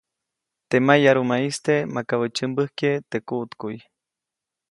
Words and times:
Teʼ 0.69 0.83
mayarumaʼiste 0.87 1.73
makabäʼ 1.95 2.31
tsyämbäjkye 2.35 2.91
teʼ 3.09 3.23
kuʼtkuʼy. 3.27 3.77